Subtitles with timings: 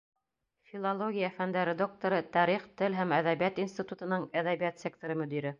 [0.69, 5.49] Филология фәндәре докторы, Тарих, тел һәм әҙәбиәт институтының әҙәбиәт секторы мөдире.